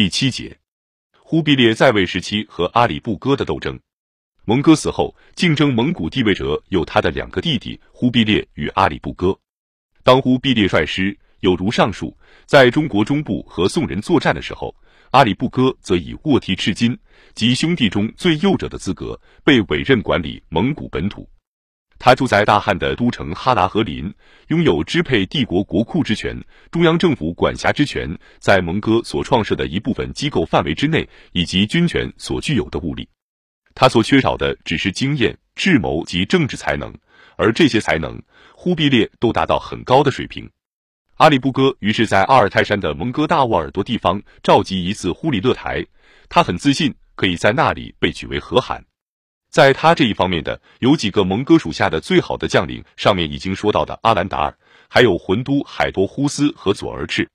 [0.00, 0.58] 第七节，
[1.18, 3.78] 忽必烈在位时期和阿里不哥的斗争。
[4.46, 9.38] 蒙哥死后，竞争蒙古地位者有他的两个弟弟忽必烈与阿里不哥。
[10.02, 12.16] 当忽必烈率师，有如上述，
[12.46, 14.74] 在中国中部和宋人作战的时候，
[15.10, 16.98] 阿里不哥则以卧替赤金
[17.34, 21.28] 及兄弟中最幼者的资格，被委任管理蒙古本土。
[22.00, 24.12] 他住在大汉的都城哈达和林，
[24.48, 33.06] 拥有支配帝国国库之权、中央政府管辖之权，在蒙哥所创设的一部分机构范围之内，以及军权所具有的物力。
[33.74, 36.90] 他所缺少的只是经验、智谋及政治才能，
[37.36, 38.18] 而这些才能，
[38.54, 40.50] 忽必烈都达到很高的水平。
[41.16, 45.84] 阿里不哥于是，在阿尔泰山的蒙哥大沃尔多地方召集一次忽里勒台，
[46.30, 48.82] 他很自信可以在那里被举为和汗。
[49.50, 54.54] 在他这一方面的有几个蒙哥属下的最好的将领，上面已经说到的阿兰达尔，
[54.88, 57.28] 还有浑都海多忽斯和左儿赤。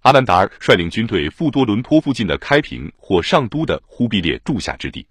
[0.00, 5.06] 阿兰达尔率领军队赴多伦托附近的开平或上都的忽必烈住下之地，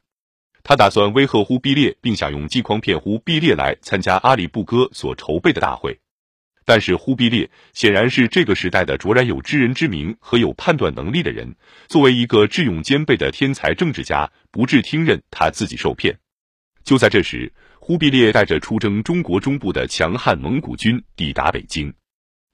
[0.63, 5.99] 他打算威吓忽必烈，并想用激诳骗忽必烈来参加阿里不哥所筹备的大会。
[6.65, 11.55] 但是忽必烈显然是这个时代的卓然有知人之明和有判断能力的人，
[11.87, 16.17] 作为一个智勇兼备的天才政治家，不致听任他自己受骗。
[16.89, 21.93] 就在这时，忽必烈带着出征中国中部的强悍蒙古军抵达北京，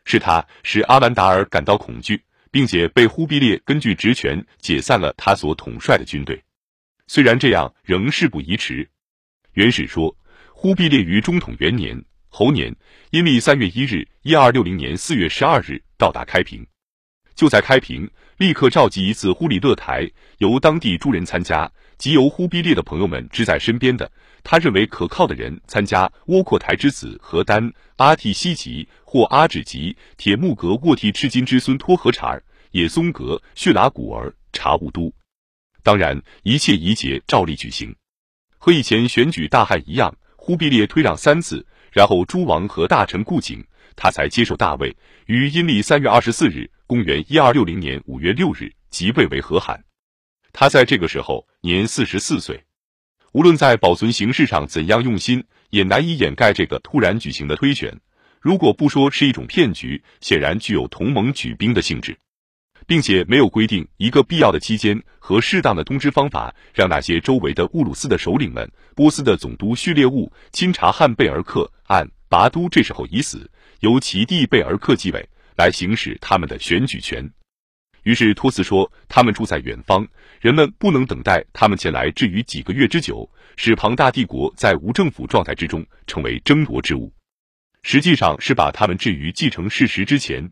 [0.03, 6.37] 是他使阿兰达尔感到恐惧，并且被忽必烈根据职权解散了他所统帅的军队。
[7.07, 8.85] 虽然这样，仍事不宜迟。
[9.53, 10.13] 元史说，
[10.51, 12.75] 忽必烈于中统元年猴年
[13.11, 16.67] 阴历三月一日（一二六零年四月十二日）到达开平，
[17.35, 24.09] 就在开平立刻召集一次忽里勒台，由当地诸人参加，即由忽必烈的朋友们支在身边的。
[24.43, 35.11] 他认为可靠的人参加窝阔台之子何丹、阿替西吉或阿指吉、铁木格沃替赤金之孙托合察尔、野松格、血剌古儿、察兀都。
[35.83, 37.95] 当然，一切仪节照例举行，
[38.57, 40.15] 和以前选举大汉一样。
[40.35, 43.65] 忽必烈推让三次，然后诸王和大臣顾景，
[43.95, 44.95] 他才接受大位。
[45.25, 49.83] 于阴历三月二十四日（公元一二六零年五月六日）即位为和汗。
[50.53, 52.63] 他在这个时候年四十四岁。
[53.31, 57.93] 无论在保存形式上怎样用心，也难以掩盖这个突然举行的推选。
[58.39, 62.17] 如果不说是一种骗局，显然具有同盟举兵的性质，
[62.85, 73.49] 并且没有规定一个必要的期间和适当的通知方法，让那些周围的乌鲁斯的首领们、波斯的总督序列兀、钦察汗贝尔克按拔都这时候已死，
[73.81, 77.29] 由其弟贝尔克继位来行使他们的选举权。
[78.03, 80.07] 于是托斯说，他们住在远方，
[80.39, 83.27] 人们不能等待他们前来，至于几个月之久，
[83.57, 87.11] 使庞大帝国在无政府状态之中成为争夺之物。
[87.81, 90.47] 实际上是把他们置于继承事实之前。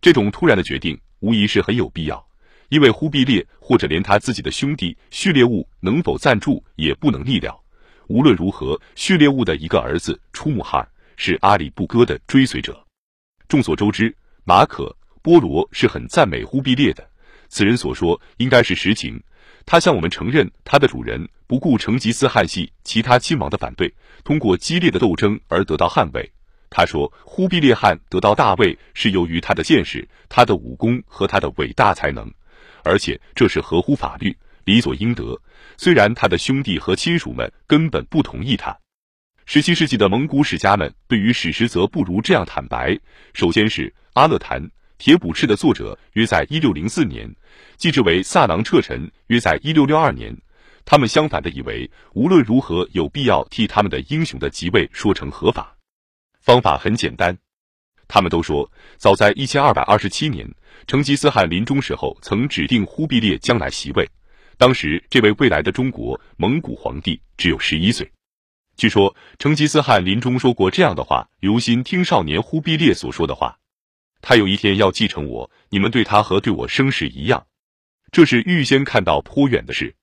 [0.00, 2.24] 这种突然的决定无疑是很有必要，
[2.68, 7.60] 因为忽必烈或者连他自己的兄弟序列兀能否赞助也不能逆料。
[8.08, 12.86] 无论如何，序列兀的一个儿子出木哈尔是阿里不哥的追随者。
[13.48, 14.14] 众所周知，
[14.46, 14.96] 马可。
[15.22, 17.04] 波罗是很赞美忽必烈的，
[17.48, 19.20] 此人所说应该是实情。
[19.64, 23.92] 他向我们承认，他的主人不顾成吉思汗系其他亲王的反对，
[24.22, 26.30] 通过激烈的斗争而得到汗位。
[26.70, 32.32] 他说，忽必烈汗得到大位是由于他的见识、他的武功和他的伟大才能，
[32.84, 35.36] 而且这是合乎法律、理所应得。
[35.76, 38.78] 虽然他的兄弟和亲属们根本不同意他。
[39.44, 42.96] 十七世纪的蒙古史家们对于史实则不如这样坦白。
[43.34, 44.70] 首先是阿勒谈。
[44.98, 47.30] 铁卜赤的作者约在一六零四年，
[47.76, 50.34] 继之为萨囊彻臣约在一六六二年。
[50.86, 55.76] 他们相反的以为，无论如何有必要替他们的英雄的即位说成合法。
[56.40, 57.36] 方法很简单，
[58.08, 60.48] 他们都说，早在一千二百二十七年，
[60.86, 64.08] 成吉思汗临终时候曾指定忽必烈将来袭位。
[64.56, 68.10] 当时这位未来的中国蒙古皇帝只有十一岁。
[68.78, 73.58] 据说成吉思汗临终说过这样的话：“留心听少年忽必烈所说的话。”
[74.28, 77.46] 他有一天要继承我，你们对他和对我生时一样，
[78.10, 79.94] 这是预先看到颇远的事。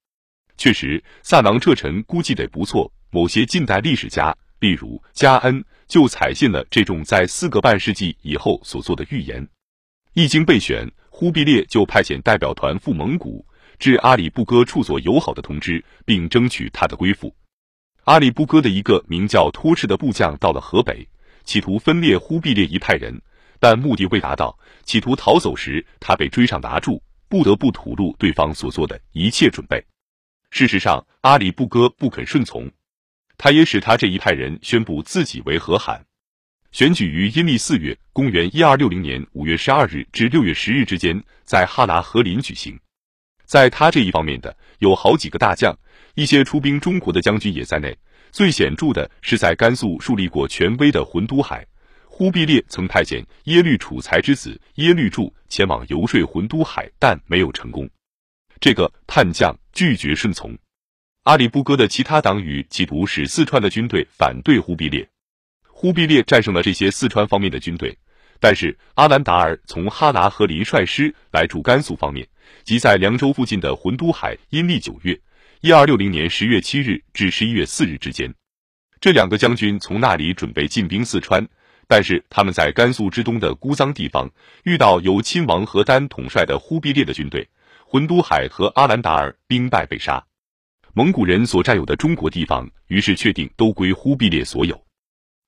[0.57, 2.89] 确实，萨囊彻臣估计得不错。
[3.12, 9.45] 某些近代历史家，例如加恩，就采信了这种在四个半世纪以后所做的预言。
[10.13, 13.45] 一经备选，忽必烈就派遣代表团赴蒙古，
[13.77, 17.36] 致阿里不哥处所友好的通知，并争取他的归附。
[18.06, 21.06] 阿里不哥的一个名叫托赤的部将到了河北，
[21.44, 23.21] 企图分裂忽必烈一派人。
[23.63, 29.81] 但目的未达到，企图逃走时，他被追上拿住，不得不吐露对方所做的一切准备。
[30.50, 32.69] 事实上，阿里不哥不肯顺从，
[33.38, 36.06] 他也使他这一派人宣布自己为和汗。
[36.74, 42.77] 选举于阴历四月，公元一二六零年五月十二日至六月十日之间，在哈达和林举行。
[43.45, 45.74] 在他这一方面的有好几个大将，
[46.16, 47.98] 一些出兵中国的将军也在内。
[48.30, 51.66] 最显著的是在甘肃树立过权威的浑都海，
[52.15, 57.89] 忽必烈曾派遣耶律楚材之子耶律柱前往游说浑都海，但没有成功。
[58.60, 60.56] 这个叛将拒绝顺从。
[61.24, 65.10] 阿里不哥的其他党羽企图使四川的军队反对忽必烈，
[65.68, 67.98] 忽必烈战胜了这些四川方面的军队，
[68.39, 72.27] 但是阿兰达尔从哈拿和林率师来驻甘肃方面，
[72.63, 75.19] 即在凉州附近的浑都海阴历九月。
[75.62, 78.31] 一二六零年十月七日至十一月四日之间，
[79.01, 81.44] 这两个将军从那里准备进兵四川，
[81.88, 84.30] 但是他们在甘肃之东的姑臧地方
[84.63, 87.47] 遇到由亲王何丹统帅的忽必烈的军队，
[87.85, 90.24] 浑都海和阿兰达尔兵败被杀，
[90.94, 94.81] 蒙古人所占有的中国地方于是确定都归忽必烈所有。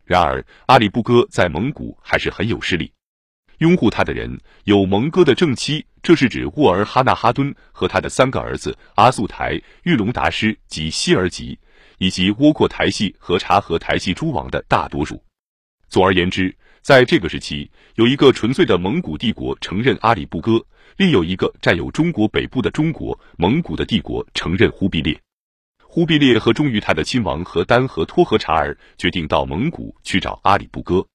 [0.03, 2.91] 然而阿里不哥在蒙古还是很有势力。
[3.59, 11.57] 拥护他的人有蒙哥的正妻，这是指沃尔哈纳哈敦和他的三个儿子阿速台、玉龙达师及希尔吉，
[11.97, 15.23] 以及窝阔台系和察合台系诸王的大多数。
[15.87, 20.63] 总而言之，在这个时期，有一个纯粹的蒙古帝国承认阿里不哥，
[20.97, 25.19] 另有一个占有中国北部的中国蒙古的帝国承认忽必烈。
[25.81, 31.05] 忽必烈和忠于他的亲王和丹和托和察尔决定到蒙古去找阿里不哥。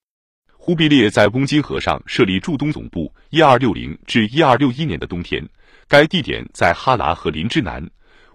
[0.57, 3.13] 忽必烈在翁金河上设立驻东总部。
[3.29, 5.47] 一二六零至一二六一年的冬天，
[5.87, 7.87] 该地点在哈拉和林之南，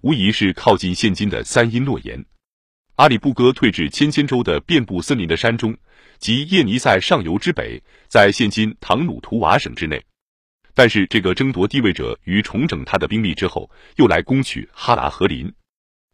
[0.01, 2.23] 无疑是靠近现今的三阴洛言。
[2.95, 5.75] 阿里不哥退至千千州的遍布森林的山中，
[6.19, 10.03] 及叶尼塞上游之北，在现今唐努图瓦省之内。
[10.73, 15.51] 但是，这个争夺地位者于重整他的兵力之后，又来攻取哈达和林。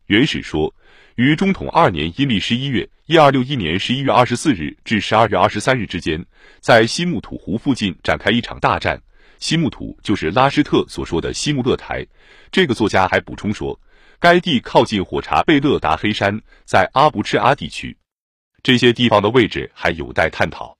[0.07, 0.73] 元史说。
[1.15, 6.25] 于中统二年阴历十一月（一二六一年十一月二十四日至十二月二十三日）之间，
[6.61, 8.99] 在西木土湖附近展开一场大战。
[9.37, 12.07] 西木土就是拉施特所说的西木勒台。
[12.49, 13.77] 这个作家还补充说，
[14.19, 17.95] 该地靠近火查贝勒达黑山，在阿布赤阿地区。
[18.63, 20.77] 这些地方的位置还有待探讨。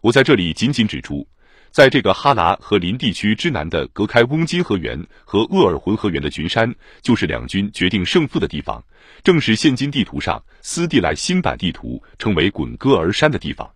[0.00, 1.26] 我在这里仅仅指出。
[1.72, 8.82] 在这个哈拿和林地区之南的隔开翁金河源和鄂尔浑河源的群山，就是两军决定胜负的地方，
[9.22, 13.70] 正是现今地图上斯蒂莱新版地图称为滚戈而山的地方。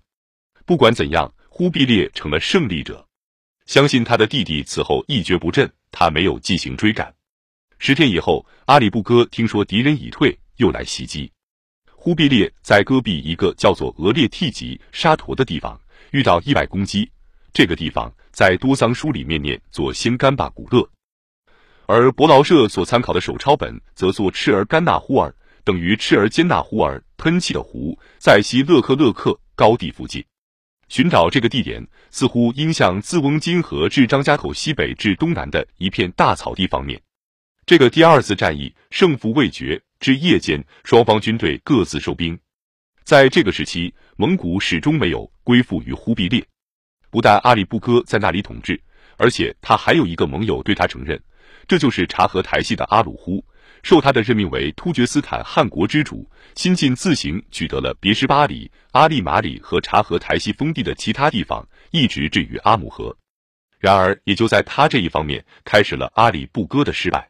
[0.64, 3.06] 不管怎样，忽必烈成了胜利者。
[3.66, 7.12] 相信他的弟弟此后一蹶不振，他没有进行追赶。
[7.78, 11.30] 十天以后，阿里不哥听说敌人已退，又来袭击。
[12.02, 15.78] 忽必烈在戈壁一个叫做额列替吉沙陀的地方
[16.12, 17.06] 遇到意外攻击。
[17.52, 20.88] 这个地方在多桑书里面念作兴干巴古勒，
[21.84, 25.30] 而伯劳社所参考的手抄本则作赤儿干纳呼尔，
[25.62, 30.24] 等于赤儿坚纳呼尔喷气的湖，在西勒克勒克高地附近。
[30.88, 36.98] 寻找这个地点，似乎应向自翁金河至张家口西北至东南的一片大草地方面。
[37.66, 42.36] 这个第二次战役胜负未决，至夜间双方军队各自收兵。
[43.04, 46.44] 在这个时期，蒙古始终没有归附于忽必烈。
[47.10, 48.80] 不但阿里不哥在那里统治，
[49.16, 51.20] 而且他还有一个盟友对他承认，
[51.68, 53.44] 这就是察合台系的阿鲁呼，
[53.82, 56.28] 受他的任命为突厥斯坦汗国之主。
[56.54, 63.14] 新晋自行取得了别什巴里、阿利马里和察合台系封地的其他地方，一直至于阿姆河。
[63.78, 67.28] 然而，也就在他这一方面开始了阿里不哥的失败。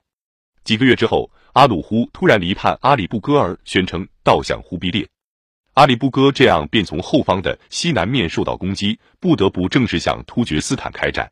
[0.62, 5.08] 几个月之后，阿鲁呼突然离叛阿里不哥，而宣称倒向忽必烈。
[5.74, 11.30] 阿里不哥这样便从后方的西南面受到攻击，不得不正式向突厥斯坦开战。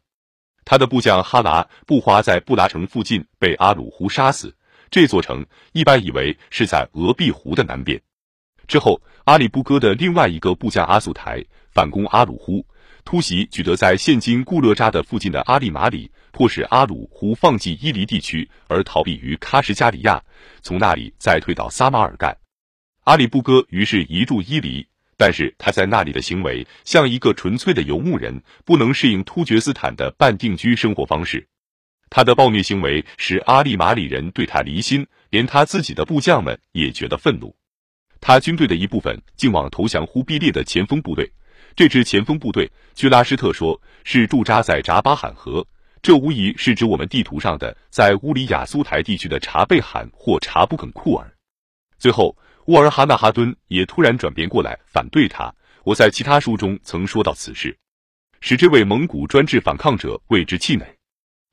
[0.64, 4.54] 他的部将哈拉布花在布达城附近被阿鲁呼杀死。
[4.90, 8.00] 这座城一般以为是在俄壁湖的南边。
[8.66, 12.64] 之后，阿里不哥的另外一个部将阿速台反攻阿鲁呼，
[13.08, 20.22] 突袭取得在现今固勒扎的附近的阿利马里，迫使阿鲁呼放弃伊犁地区而逃避于喀什加里亚，
[20.60, 22.36] 从那里再退到撒马尔干。
[23.04, 24.86] 阿里不哥于是移驻伊犁，
[25.16, 31.48] 但是他在那里的行为像一个纯粹的游牧人，不能适应突厥斯坦的半定居生活方式。
[32.10, 37.56] 他的暴虐行为使阿利马里人对他离心，连他自己的部将们也觉得愤怒。
[38.20, 41.32] 他军队的一部分竟往投降忽必烈的前锋部队。
[41.78, 45.64] 这支前锋部队，据拉施特说，是驻扎在扎巴罕河，
[46.02, 51.32] 这无疑是指我们地图上的在乌里雅苏台地区的察贝罕或查布肯库尔。
[51.96, 52.36] 最后。
[52.66, 55.54] 沃尔哈纳哈敦也突然转变过来反对他。
[55.84, 57.78] 我在其他书中曾说到此事，
[58.40, 60.84] 使这位蒙古专制反抗者为之气馁。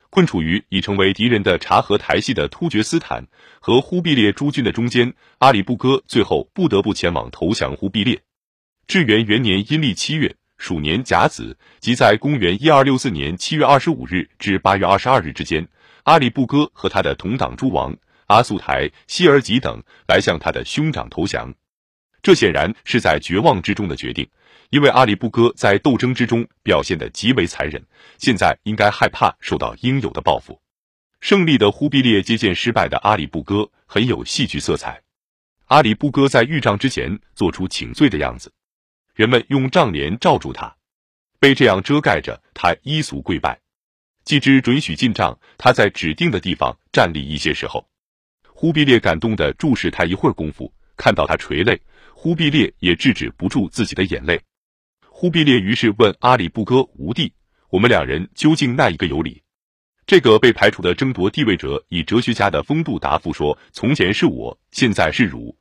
[0.09, 3.25] 困处于已成为敌人的察合台系的突厥斯坦
[3.61, 8.19] 和忽必烈诸军的中间，阿里不哥最后不得不前往投降忽必烈。
[8.87, 15.67] 至元元年阴历七月，鼠年甲子，即在公元一二六四年七月二十五日至八月二十二日之间，
[16.03, 17.95] 阿里不哥和他的同党诸王
[18.27, 21.51] 阿速台、希尔吉等来向他的兄长投降。
[22.21, 24.27] 这显然是在绝望之中的决定，
[24.69, 27.83] 因为阿里不哥在斗争之中表现得极为残忍，
[28.19, 30.61] 现在应该害怕受到应有的报复。
[31.21, 35.01] 胜利的忽必烈接见失败的阿里不哥，很有戏剧色彩。
[35.65, 38.51] 阿里不哥在御帐之前做出请罪的样子，
[39.15, 40.75] 人们用帐帘罩住他，
[41.39, 43.57] 被这样遮盖着，他依俗跪拜。
[44.25, 47.87] 既知准许进帐，他在指定的地方站立一些时候。
[48.49, 51.81] 忽必烈感动地注视他一会儿功夫，看到他垂泪，
[52.13, 54.41] 忽必烈也制止不住自己的眼泪。
[55.07, 57.31] 忽必烈于是问阿里不哥：“吾弟，
[57.69, 59.41] 我们两人究竟哪一个有理？”
[60.05, 65.57] 这个被排除的争夺地位者以哲学家的风度答复说：“从前是我，现在是汝。”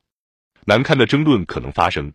[0.67, 2.11] 难堪的争论可能发生。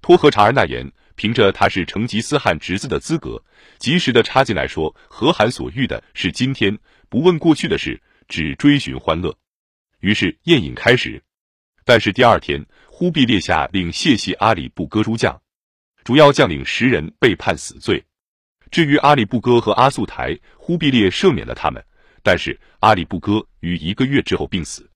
[0.00, 3.42] 托合察儿那言，凭着他是成吉思汗侄子的资格，
[3.78, 6.78] 及时的插进来说：“和罕所欲的是今天，
[7.08, 9.36] 不问过去的事，只追寻欢乐。”
[10.00, 11.22] 于是宴饮开始。
[11.84, 15.40] 但是第二天，忽必烈下令谢系阿里不哥诸将，
[16.04, 18.04] 主要将领十人被判死罪。
[18.70, 21.82] 至于阿里不哥和阿速台，忽必烈赦免了他们，
[22.22, 24.88] 但是阿里不哥于一个月之后病死。